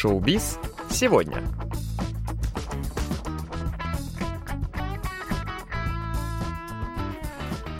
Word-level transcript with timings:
Шоу-биз 0.00 0.58
сегодня. 0.88 1.42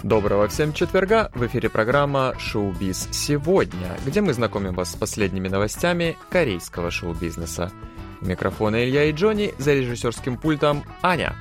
Доброго 0.03 0.47
всем 0.49 0.75
четверга! 0.75 1.31
В 1.35 1.47
эфире 1.47 1.71
программа 1.71 2.35
«Шоу-биз 2.39 3.09
сегодня», 3.11 3.97
где 4.05 4.21
мы 4.21 4.35
знакомим 4.35 4.75
вас 4.75 4.93
с 4.93 4.97
последними 4.97 5.49
новостями 5.49 6.19
корейского 6.29 6.91
шоу-бизнеса. 6.91 7.73
У 8.21 8.27
микрофона 8.27 8.85
Илья 8.85 9.05
и 9.05 9.13
Джонни, 9.13 9.55
за 9.57 9.73
режиссерским 9.73 10.37
пультом 10.37 10.85
Аня. 11.01 11.35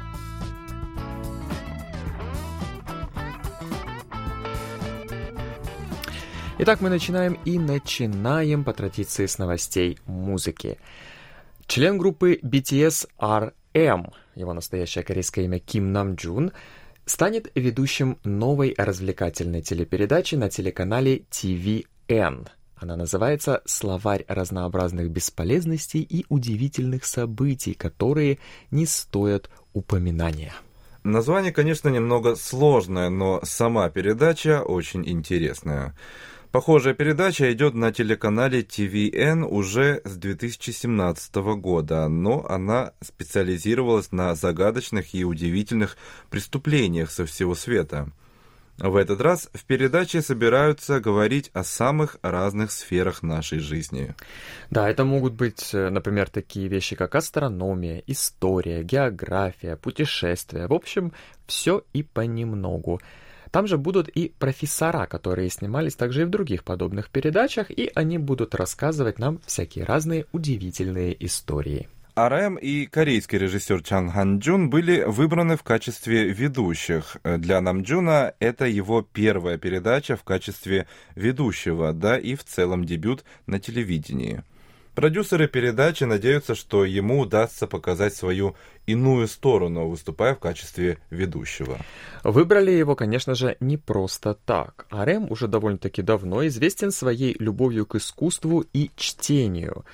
Итак, 6.61 6.81
мы 6.81 6.89
начинаем 6.89 7.39
и 7.45 7.57
начинаем 7.57 8.65
по 8.65 8.73
традиции 8.73 9.27
с 9.27 9.37
новостей 9.37 9.97
музыки. 10.05 10.77
Член 11.67 11.97
группы 11.97 12.37
BTS 12.43 13.07
RM, 13.17 14.11
его 14.35 14.53
настоящее 14.53 15.05
корейское 15.05 15.45
имя 15.45 15.59
Ким 15.59 15.93
Нам 15.93 16.15
Джун, 16.15 16.51
станет 17.05 17.49
ведущим 17.55 18.19
новой 18.25 18.75
развлекательной 18.77 19.61
телепередачи 19.61 20.35
на 20.35 20.49
телеканале 20.49 21.21
TVN. 21.31 22.49
Она 22.75 22.97
называется 22.97 23.61
«Словарь 23.63 24.25
разнообразных 24.27 25.09
бесполезностей 25.09 26.01
и 26.01 26.25
удивительных 26.27 27.05
событий, 27.05 27.73
которые 27.73 28.37
не 28.69 28.85
стоят 28.85 29.49
упоминания». 29.71 30.51
Название, 31.05 31.53
конечно, 31.53 31.87
немного 31.87 32.35
сложное, 32.35 33.09
но 33.09 33.39
сама 33.43 33.89
передача 33.89 34.61
очень 34.61 35.07
интересная. 35.07 35.95
Похожая 36.51 36.95
передача 36.95 37.53
идет 37.53 37.75
на 37.75 37.93
телеканале 37.93 38.61
TVN 38.61 39.43
уже 39.43 40.01
с 40.03 40.15
2017 40.15 41.35
года, 41.35 42.07
но 42.07 42.43
она 42.49 42.93
специализировалась 43.01 44.11
на 44.11 44.33
загадочных 44.33 45.13
и 45.13 45.23
удивительных 45.23 45.95
преступлениях 46.31 47.11
со 47.11 47.27
всего 47.27 47.53
света. 47.53 48.11
В 48.79 48.95
этот 48.95 49.21
раз 49.21 49.49
в 49.53 49.63
передаче 49.65 50.23
собираются 50.23 50.99
говорить 50.99 51.51
о 51.53 51.63
самых 51.63 52.17
разных 52.23 52.71
сферах 52.71 53.21
нашей 53.21 53.59
жизни. 53.59 54.15
Да, 54.71 54.89
это 54.89 55.03
могут 55.03 55.33
быть, 55.33 55.69
э, 55.73 55.89
например, 55.89 56.29
такие 56.29 56.67
вещи, 56.67 56.95
как 56.95 57.13
астрономия, 57.13 58.01
история, 58.07 58.81
география, 58.81 59.75
путешествия. 59.75 60.67
В 60.67 60.73
общем, 60.73 61.11
все 61.45 61.83
и 61.91 62.03
понемногу. 62.03 63.01
Там 63.51 63.67
же 63.67 63.77
будут 63.77 64.09
и 64.09 64.31
профессора, 64.37 65.05
которые 65.05 65.49
снимались 65.49 65.95
также 65.95 66.21
и 66.21 66.25
в 66.25 66.29
других 66.29 66.63
подобных 66.63 67.09
передачах, 67.09 67.71
и 67.71 67.91
они 67.95 68.17
будут 68.17 68.55
рассказывать 68.55 69.19
нам 69.19 69.39
всякие 69.45 69.85
разные 69.85 70.25
удивительные 70.31 71.15
истории. 71.25 71.87
РМ 72.15 72.55
и 72.57 72.85
корейский 72.85 73.37
режиссер 73.37 73.81
Чан 73.81 74.11
Хан 74.11 74.39
Джун 74.39 74.69
были 74.69 75.03
выбраны 75.03 75.55
в 75.55 75.63
качестве 75.63 76.29
ведущих. 76.29 77.15
Для 77.23 77.61
Намджуна 77.61 78.33
это 78.39 78.65
его 78.65 79.01
первая 79.01 79.57
передача 79.57 80.17
в 80.17 80.23
качестве 80.23 80.87
ведущего, 81.15 81.93
да 81.93 82.17
и 82.17 82.35
в 82.35 82.43
целом 82.43 82.83
дебют 82.83 83.23
на 83.45 83.59
телевидении. 83.59 84.43
Продюсеры 84.99 85.47
передачи 85.47 86.03
надеются, 86.03 86.55
что 86.55 86.83
ему 86.83 87.21
удастся 87.21 87.67
показать 87.67 88.13
свою 88.13 88.57
иную 88.85 89.29
сторону, 89.29 89.87
выступая 89.87 90.35
в 90.35 90.39
качестве 90.39 90.97
ведущего. 91.09 91.77
Выбрали 92.25 92.71
его, 92.71 92.97
конечно 92.97 93.33
же, 93.33 93.55
не 93.61 93.77
просто 93.77 94.33
так. 94.33 94.87
Арем 94.89 95.31
уже 95.31 95.47
довольно-таки 95.47 96.01
давно 96.01 96.45
известен 96.47 96.91
своей 96.91 97.33
любовью 97.39 97.85
к 97.85 97.95
искусству 97.95 98.65
и 98.73 98.91
чтению. 98.97 99.85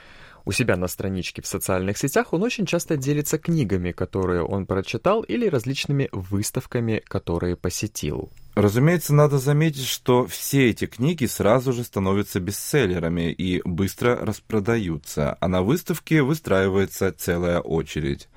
У 0.43 0.51
себя 0.51 0.75
на 0.75 0.87
страничке 0.87 1.43
в 1.43 1.45
социальных 1.45 1.99
сетях 1.99 2.33
он 2.33 2.41
очень 2.41 2.65
часто 2.65 2.97
делится 2.97 3.37
книгами, 3.37 3.91
которые 3.91 4.41
он 4.41 4.65
прочитал, 4.65 5.21
или 5.21 5.45
различными 5.47 6.09
выставками, 6.13 7.03
которые 7.07 7.55
посетил. 7.55 8.31
Разумеется, 8.55 9.13
надо 9.13 9.37
заметить, 9.37 9.85
что 9.85 10.25
все 10.25 10.69
эти 10.69 10.85
книги 10.87 11.25
сразу 11.25 11.73
же 11.73 11.83
становятся 11.83 12.39
бестселлерами 12.39 13.29
и 13.33 13.61
быстро 13.65 14.15
распродаются, 14.15 15.37
а 15.41 15.47
на 15.49 15.61
выставке 15.61 16.21
выстраивается 16.21 17.11
целая 17.11 17.59
очередь. 17.59 18.29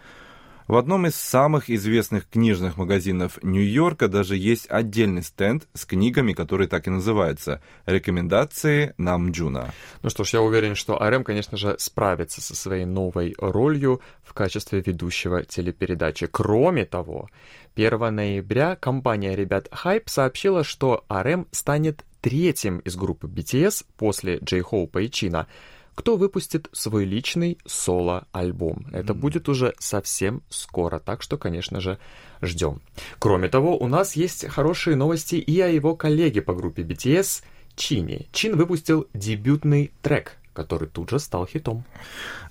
В 0.68 0.76
одном 0.76 1.06
из 1.06 1.14
самых 1.14 1.70
известных 1.70 2.28
книжных 2.28 2.76
магазинов 2.76 3.42
Нью-Йорка 3.42 4.06
даже 4.06 4.36
есть 4.36 4.66
отдельный 4.68 5.22
стенд 5.22 5.66
с 5.72 5.86
книгами, 5.86 6.34
которые 6.34 6.68
так 6.68 6.86
и 6.86 6.90
называются 6.90 7.62
«Рекомендации 7.86 8.92
Намджуна». 8.98 9.72
Ну 10.02 10.10
что 10.10 10.24
ж, 10.24 10.34
я 10.34 10.42
уверен, 10.42 10.74
что 10.74 11.00
АРМ, 11.00 11.24
конечно 11.24 11.56
же, 11.56 11.76
справится 11.78 12.42
со 12.42 12.54
своей 12.54 12.84
новой 12.84 13.34
ролью 13.38 14.02
в 14.22 14.34
качестве 14.34 14.82
ведущего 14.84 15.42
телепередачи. 15.42 16.26
Кроме 16.26 16.84
того, 16.84 17.30
1 17.74 18.14
ноября 18.14 18.76
компания 18.76 19.34
ребят 19.34 19.68
Hype 19.72 20.02
сообщила, 20.04 20.64
что 20.64 21.02
АРМ 21.08 21.46
станет 21.50 22.04
третьим 22.20 22.80
из 22.80 22.94
группы 22.94 23.26
BTS 23.26 23.86
после 23.96 24.36
Джей 24.44 24.60
Хоупа 24.60 24.98
и 24.98 25.10
Чина– 25.10 25.46
кто 25.98 26.16
выпустит 26.16 26.68
свой 26.70 27.04
личный 27.04 27.58
соло-альбом. 27.66 28.86
Это 28.92 29.14
будет 29.14 29.48
уже 29.48 29.74
совсем 29.80 30.44
скоро, 30.48 31.00
так 31.00 31.22
что, 31.22 31.36
конечно 31.36 31.80
же, 31.80 31.98
ждем. 32.40 32.80
Кроме 33.18 33.48
того, 33.48 33.76
у 33.76 33.88
нас 33.88 34.14
есть 34.14 34.46
хорошие 34.46 34.94
новости 34.94 35.34
и 35.34 35.60
о 35.60 35.66
его 35.66 35.96
коллеге 35.96 36.40
по 36.40 36.54
группе 36.54 36.82
BTS 36.82 37.42
Чини. 37.74 38.28
Чин 38.30 38.56
выпустил 38.56 39.08
дебютный 39.12 39.90
трек, 40.00 40.36
который 40.52 40.86
тут 40.86 41.10
же 41.10 41.18
стал 41.18 41.48
хитом. 41.48 41.82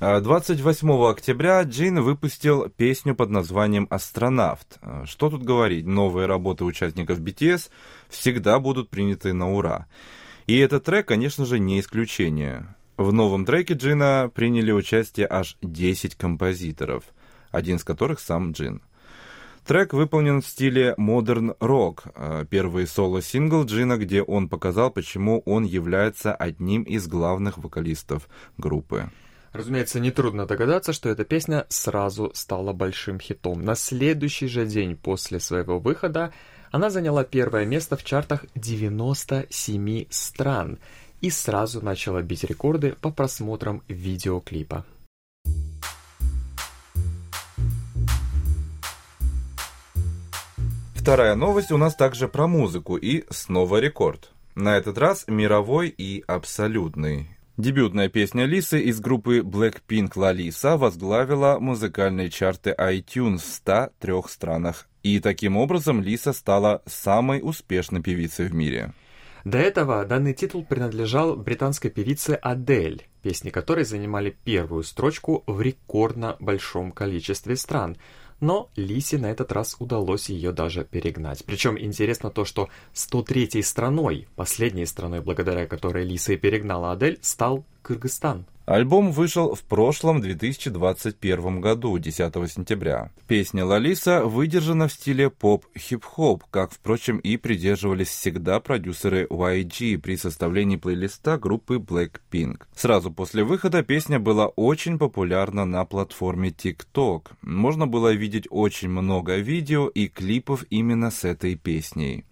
28 0.02 0.92
а, 0.92 1.10
октября 1.10 1.62
Джин 1.62 2.02
выпустил 2.02 2.68
песню 2.68 3.16
под 3.16 3.30
названием 3.30 3.88
«Астронавт». 3.90 4.78
А, 4.82 5.06
что 5.06 5.30
тут 5.30 5.44
говорить, 5.44 5.86
новые 5.86 6.28
работы 6.28 6.66
участников 6.66 7.22
BTS 7.22 7.70
всегда 8.10 8.60
будут 8.60 8.90
приняты 8.90 9.32
на 9.32 9.54
ура. 9.54 9.88
И 10.48 10.58
этот 10.58 10.84
трек, 10.84 11.08
конечно 11.08 11.46
же, 11.46 11.60
не 11.60 11.80
исключение. 11.80 12.68
В 12.98 13.14
новом 13.14 13.46
треке 13.46 13.76
Джина 13.76 14.32
приняли 14.34 14.72
участие 14.72 15.28
аж 15.30 15.56
10 15.62 16.16
композиторов, 16.16 17.04
один 17.52 17.76
из 17.76 17.84
которых 17.84 18.20
сам 18.20 18.54
Джин. 18.54 18.82
Трек 19.68 19.94
выполнен 19.94 20.42
в 20.42 20.48
стиле 20.48 20.96
модерн 20.98 21.54
рок, 21.60 22.06
э, 22.16 22.46
первый 22.50 22.88
соло-сингл 22.88 23.66
Джина, 23.66 23.98
где 23.98 24.24
он 24.24 24.50
показал, 24.50 24.90
почему 24.90 25.44
он 25.46 25.64
является 25.64 26.34
одним 26.34 26.82
из 26.84 27.08
главных 27.08 27.60
вокалистов 27.60 28.28
группы. 28.58 29.12
Разумеется, 29.54 30.00
нетрудно 30.00 30.48
догадаться, 30.48 30.92
что 30.92 31.10
эта 31.10 31.24
песня 31.24 31.68
сразу 31.70 32.32
стала 32.34 32.74
большим 32.74 33.20
хитом. 33.20 33.64
На 33.64 33.76
следующий 33.76 34.48
же 34.48 34.66
день 34.66 34.96
после 34.96 35.40
своего 35.40 35.80
выхода 35.80 36.34
она 36.72 36.90
заняла 36.90 37.24
первое 37.24 37.66
место 37.66 37.96
в 37.96 38.04
чартах 38.04 38.46
97 38.56 40.06
стран 40.10 40.80
и 41.22 41.30
сразу 41.30 41.84
начала 41.84 42.22
бить 42.22 42.44
рекорды 42.44 42.96
по 43.02 43.12
просмотрам 43.12 43.84
видеоклипа. 43.88 44.86
Вторая 50.96 51.36
новость 51.36 51.72
у 51.72 51.78
нас 51.78 51.96
также 51.96 52.28
про 52.28 52.48
музыку 52.48 52.98
и 52.98 53.24
снова 53.30 53.78
рекорд. 53.78 54.32
На 54.56 54.76
этот 54.76 54.98
раз 54.98 55.24
мировой 55.28 55.88
и 55.88 56.24
абсолютный. 56.28 57.30
Дебютная 57.56 58.10
песня 58.10 58.46
Лисы 58.46 58.82
из 58.82 59.00
группы 59.00 59.40
Blackpink 59.40 60.12
«Лалиса» 60.16 60.78
возглавила 60.78 61.60
музыкальные 61.60 62.30
чарты 62.30 62.76
iTunes 62.78 63.38
в 63.38 63.46
103 63.46 64.14
странах. 64.28 64.88
И 65.02 65.20
таким 65.20 65.56
образом 65.56 66.02
Лиса 66.02 66.34
стала 66.34 66.84
самой 66.86 67.40
успешной 67.42 68.04
певицей 68.04 68.48
в 68.48 68.54
мире. 68.54 68.94
До 69.46 69.58
этого 69.58 70.04
данный 70.06 70.34
титул 70.34 70.66
принадлежал 70.66 71.36
британской 71.36 71.90
певице 71.90 72.32
Адель, 72.42 73.08
песни 73.22 73.50
которой 73.50 73.86
занимали 73.86 74.36
первую 74.44 74.84
строчку 74.84 75.44
в 75.48 75.62
рекордно 75.62 76.36
большом 76.40 76.92
количестве 76.92 77.56
стран. 77.56 77.98
Но 78.40 78.70
Лисе 78.76 79.18
на 79.18 79.32
этот 79.32 79.52
раз 79.52 79.76
удалось 79.80 80.30
ее 80.30 80.52
даже 80.52 80.86
перегнать. 80.86 81.44
Причем 81.44 81.78
интересно 81.80 82.30
то, 82.30 82.46
что 82.46 82.70
103-й 82.94 83.64
страной, 83.64 84.28
последней 84.36 84.86
страной, 84.86 85.22
благодаря 85.22 85.66
которой 85.66 86.06
Лиса 86.06 86.34
и 86.34 86.38
перегнала 86.38 86.92
Адель, 86.92 87.18
стал 87.22 87.66
Кыргызстан. 87.88 88.46
Альбом 88.66 89.14
вышел 89.14 89.56
в 89.56 89.64
прошлом 89.64 90.20
2021 90.20 91.62
году, 91.62 91.98
10 91.98 92.34
сентября. 92.52 93.12
Песня 93.26 93.64
«Лалиса» 93.64 94.26
выдержана 94.26 94.90
в 94.90 94.92
стиле 94.92 95.30
поп-хип-хоп, 95.30 96.44
как, 96.52 96.74
впрочем, 96.74 97.20
и 97.20 97.38
придерживались 97.38 98.10
всегда 98.10 98.60
продюсеры 98.60 99.26
YG 99.30 99.98
при 100.00 100.18
составлении 100.18 100.76
плейлиста 100.76 101.38
группы 101.38 101.76
Blackpink. 101.78 102.64
Сразу 102.76 103.10
после 103.10 103.46
выхода 103.46 103.84
песня 103.84 104.20
была 104.20 104.48
очень 104.48 104.98
популярна 104.98 105.64
на 105.64 105.86
платформе 105.86 106.50
TikTok. 106.50 107.28
Можно 107.42 107.88
было 107.88 108.12
видеть 108.12 108.48
очень 108.50 108.90
много 108.90 109.38
видео 109.38 109.88
и 109.88 110.10
клипов 110.10 110.66
именно 110.70 111.10
с 111.10 111.24
этой 111.24 111.56
песней. 111.56 112.26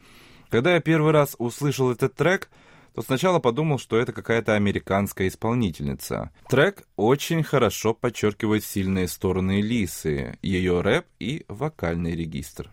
Когда 0.49 0.73
я 0.73 0.81
первый 0.81 1.13
раз 1.13 1.35
услышал 1.37 1.91
этот 1.91 2.13
трек– 2.13 2.49
то 2.95 3.01
сначала 3.01 3.39
подумал, 3.39 3.77
что 3.77 3.97
это 3.97 4.13
какая-то 4.13 4.55
американская 4.55 5.27
исполнительница. 5.27 6.31
Трек 6.47 6.87
очень 6.95 7.43
хорошо 7.43 7.93
подчеркивает 7.93 8.63
сильные 8.63 9.09
стороны 9.09 9.59
Лисы, 9.61 10.37
ее 10.41 10.79
рэп 10.79 11.05
и 11.19 11.43
вокальный 11.49 12.15
регистр. 12.15 12.69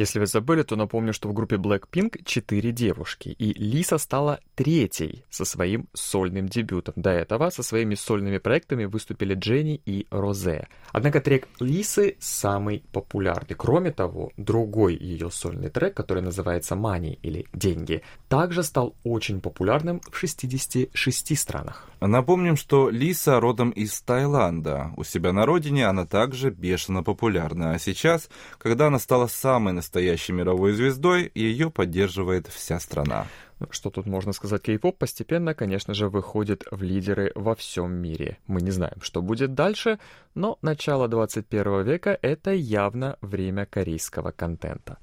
Если 0.00 0.18
вы 0.18 0.24
забыли, 0.24 0.62
то 0.62 0.76
напомню, 0.76 1.12
что 1.12 1.28
в 1.28 1.34
группе 1.34 1.56
Blackpink 1.56 2.22
четыре 2.24 2.72
девушки, 2.72 3.28
и 3.28 3.52
Лиса 3.52 3.98
стала 3.98 4.40
третьей 4.54 5.24
со 5.28 5.44
своим 5.44 5.88
сольным 5.92 6.48
дебютом. 6.48 6.94
До 6.96 7.10
этого 7.10 7.50
со 7.50 7.62
своими 7.62 7.96
сольными 7.96 8.38
проектами 8.38 8.86
выступили 8.86 9.34
Дженни 9.34 9.78
и 9.84 10.06
Розе. 10.10 10.68
Однако 10.92 11.20
трек 11.20 11.48
Лисы 11.60 12.16
самый 12.18 12.82
популярный. 12.92 13.54
Кроме 13.54 13.90
того, 13.90 14.32
другой 14.38 14.96
ее 14.96 15.30
сольный 15.30 15.68
трек, 15.68 15.94
который 15.94 16.22
называется 16.22 16.76
Money 16.76 17.18
или 17.20 17.44
Деньги, 17.52 18.00
также 18.30 18.62
стал 18.62 18.94
очень 19.04 19.42
популярным 19.42 20.00
в 20.10 20.16
66 20.16 21.38
странах. 21.38 21.89
Напомним, 22.00 22.56
что 22.56 22.88
Лиса 22.88 23.38
родом 23.40 23.70
из 23.70 24.00
Таиланда. 24.00 24.92
У 24.96 25.04
себя 25.04 25.32
на 25.32 25.44
родине 25.44 25.86
она 25.86 26.06
также 26.06 26.50
бешено 26.50 27.02
популярна. 27.02 27.72
А 27.72 27.78
сейчас, 27.78 28.30
когда 28.58 28.86
она 28.86 28.98
стала 28.98 29.26
самой 29.26 29.74
настоящей 29.74 30.32
мировой 30.32 30.72
звездой, 30.72 31.30
ее 31.34 31.70
поддерживает 31.70 32.46
вся 32.48 32.80
страна. 32.80 33.26
Что 33.68 33.90
тут 33.90 34.06
можно 34.06 34.32
сказать, 34.32 34.62
кей-поп 34.62 34.96
постепенно, 34.96 35.54
конечно 35.54 35.92
же, 35.92 36.08
выходит 36.08 36.64
в 36.70 36.82
лидеры 36.82 37.32
во 37.34 37.54
всем 37.54 37.92
мире. 37.92 38.38
Мы 38.46 38.62
не 38.62 38.70
знаем, 38.70 39.02
что 39.02 39.20
будет 39.20 39.52
дальше, 39.52 39.98
но 40.34 40.58
начало 40.62 41.08
21 41.08 41.82
века— 41.82 42.18
это 42.22 42.52
явно 42.52 43.18
время 43.20 43.66
корейского 43.66 44.30
контента. 44.30 44.96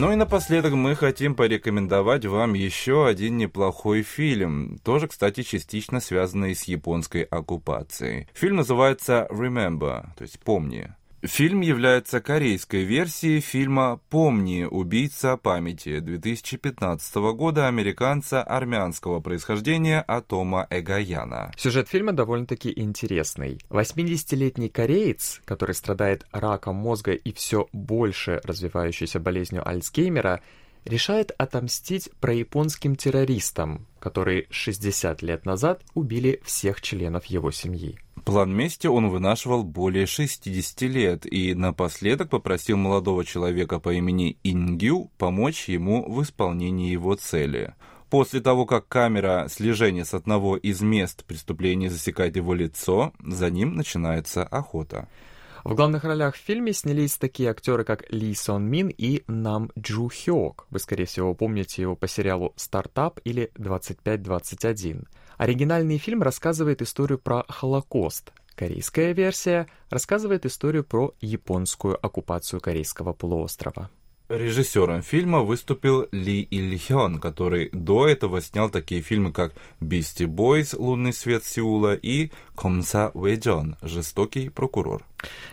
Ну 0.00 0.12
и 0.12 0.14
напоследок 0.14 0.74
мы 0.74 0.94
хотим 0.94 1.34
порекомендовать 1.34 2.24
вам 2.24 2.54
еще 2.54 3.08
один 3.08 3.36
неплохой 3.36 4.02
фильм, 4.02 4.78
тоже, 4.84 5.08
кстати, 5.08 5.42
частично 5.42 5.98
связанный 5.98 6.54
с 6.54 6.62
японской 6.68 7.22
оккупацией. 7.22 8.28
Фильм 8.32 8.54
называется 8.58 9.26
«Remember», 9.28 10.06
то 10.16 10.22
есть 10.22 10.38
«Помни». 10.38 10.94
Фильм 11.22 11.62
является 11.62 12.20
корейской 12.20 12.84
версией 12.84 13.40
фильма 13.40 14.00
«Помни. 14.08 14.62
Убийца 14.62 15.36
памяти» 15.36 15.98
2015 15.98 17.16
года 17.34 17.66
американца 17.66 18.40
армянского 18.40 19.18
происхождения 19.18 20.04
Атома 20.06 20.68
Эгаяна. 20.70 21.50
Сюжет 21.56 21.88
фильма 21.88 22.12
довольно-таки 22.12 22.72
интересный. 22.74 23.58
80-летний 23.68 24.68
кореец, 24.68 25.40
который 25.44 25.74
страдает 25.74 26.24
раком 26.30 26.76
мозга 26.76 27.14
и 27.14 27.32
все 27.32 27.66
больше 27.72 28.40
развивающейся 28.44 29.18
болезнью 29.18 29.68
Альцгеймера, 29.68 30.40
решает 30.84 31.32
отомстить 31.38 32.10
прояпонским 32.20 32.96
террористам, 32.96 33.86
которые 33.98 34.46
60 34.50 35.22
лет 35.22 35.44
назад 35.46 35.82
убили 35.94 36.40
всех 36.44 36.80
членов 36.80 37.26
его 37.26 37.50
семьи. 37.50 37.98
План 38.24 38.54
мести 38.54 38.86
он 38.86 39.08
вынашивал 39.08 39.64
более 39.64 40.06
60 40.06 40.82
лет 40.82 41.32
и 41.32 41.54
напоследок 41.54 42.28
попросил 42.28 42.76
молодого 42.76 43.24
человека 43.24 43.80
по 43.80 43.92
имени 43.94 44.36
Ингю 44.44 45.10
помочь 45.16 45.68
ему 45.68 46.10
в 46.10 46.22
исполнении 46.22 46.90
его 46.90 47.14
цели. 47.14 47.74
После 48.10 48.40
того, 48.40 48.64
как 48.64 48.88
камера 48.88 49.46
слежения 49.50 50.04
с 50.04 50.14
одного 50.14 50.56
из 50.56 50.80
мест 50.80 51.24
преступления 51.24 51.90
засекает 51.90 52.36
его 52.36 52.54
лицо, 52.54 53.12
за 53.24 53.50
ним 53.50 53.74
начинается 53.74 54.44
охота. 54.44 55.08
В 55.64 55.74
главных 55.74 56.04
ролях 56.04 56.36
в 56.36 56.38
фильме 56.38 56.72
снялись 56.72 57.16
такие 57.16 57.50
актеры, 57.50 57.84
как 57.84 58.10
Ли 58.12 58.34
Сон 58.34 58.64
Мин 58.64 58.88
и 58.88 59.22
Нам 59.26 59.70
Джу 59.78 60.08
Хёк. 60.08 60.66
Вы, 60.70 60.78
скорее 60.78 61.06
всего, 61.06 61.34
помните 61.34 61.82
его 61.82 61.96
по 61.96 62.06
сериалу 62.06 62.52
«Стартап» 62.56 63.20
или 63.24 63.50
«2521». 63.56 65.06
Оригинальный 65.36 65.98
фильм 65.98 66.22
рассказывает 66.22 66.82
историю 66.82 67.18
про 67.18 67.44
Холокост. 67.48 68.32
Корейская 68.54 69.12
версия 69.12 69.68
рассказывает 69.88 70.46
историю 70.46 70.84
про 70.84 71.14
японскую 71.20 71.98
оккупацию 72.04 72.60
Корейского 72.60 73.12
полуострова. 73.12 73.88
Режиссером 74.28 75.00
фильма 75.00 75.40
выступил 75.40 76.06
Ли 76.12 76.42
Иль 76.42 76.78
Хён, 76.78 77.18
который 77.18 77.70
до 77.72 78.06
этого 78.06 78.42
снял 78.42 78.68
такие 78.68 79.00
фильмы, 79.00 79.32
как 79.32 79.54
«Бисти 79.80 80.24
Бойс. 80.24 80.74
Лунный 80.74 81.14
свет 81.14 81.44
Сеула» 81.44 81.94
и 81.94 82.30
«Комса 82.58 83.12
Вэджон. 83.14 83.76
Жестокий 83.82 84.48
прокурор». 84.48 85.04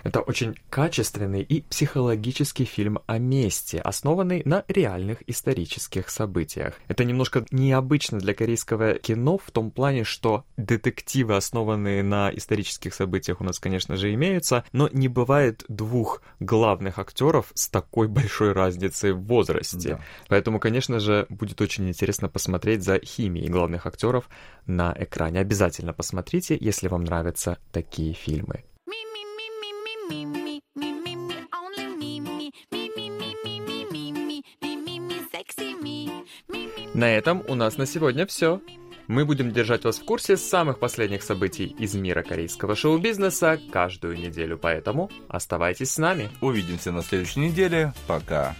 Это 0.04 0.22
очень 0.22 0.56
качественный 0.70 1.42
и 1.42 1.62
психологический 1.62 2.66
фильм 2.66 3.00
о 3.08 3.18
мести, 3.18 3.78
основанный 3.78 4.44
на 4.46 4.64
реальных 4.68 5.28
исторических 5.28 6.10
событиях. 6.10 6.76
Это 6.88 7.04
немножко 7.04 7.46
необычно 7.52 8.20
для 8.20 8.34
корейского 8.34 8.96
кино 8.96 9.38
в 9.38 9.50
том 9.52 9.72
плане, 9.72 10.04
что 10.04 10.46
детективы, 10.58 11.36
основанные 11.36 12.04
на 12.04 12.30
исторических 12.36 12.94
событиях, 12.94 13.42
у 13.42 13.44
нас, 13.44 13.60
конечно 13.60 13.98
же, 13.98 14.14
имеются, 14.14 14.64
но 14.72 14.90
не 14.92 15.08
бывает 15.08 15.64
двух 15.68 16.22
главных 16.40 17.00
актеров 17.00 17.52
с 17.56 17.68
такой 17.68 18.08
большой 18.08 18.52
разницей 18.52 19.14
в 19.14 19.22
возрасте. 19.24 19.90
Да. 19.90 20.02
Поэтому, 20.28 20.60
конечно 20.60 21.00
же, 21.00 21.26
будет 21.30 21.60
очень 21.62 21.88
интересно 21.88 22.30
посмотреть 22.30 22.84
за 22.84 23.00
химией 23.00 23.50
главных 23.50 23.88
актеров 23.88 24.30
на 24.68 24.96
экране. 24.98 25.40
Обязательно 25.40 25.94
посмотрите, 25.94 26.58
если 26.60 26.88
вам 26.96 27.04
нравятся 27.04 27.58
такие 27.74 28.14
фильмы. 28.14 28.64
На 36.94 37.12
этом 37.12 37.44
у 37.50 37.56
нас 37.56 37.78
на 37.78 37.86
сегодня 37.86 38.26
все. 38.26 38.62
Мы 39.08 39.26
будем 39.26 39.52
держать 39.52 39.84
вас 39.84 40.00
в 40.00 40.06
курсе 40.06 40.38
самых 40.38 40.80
последних 40.80 41.22
событий 41.22 41.76
из 41.78 41.94
мира 41.94 42.24
корейского 42.24 42.76
шоу-бизнеса 42.76 43.60
каждую 43.72 44.18
неделю, 44.18 44.58
поэтому 44.58 45.12
оставайтесь 45.28 45.92
с 45.92 45.98
нами. 45.98 46.30
Увидимся 46.40 46.94
на 46.94 47.04
следующей 47.04 47.42
неделе. 47.42 47.94
Пока. 48.08 48.56